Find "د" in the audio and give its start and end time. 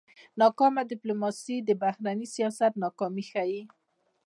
1.67-1.69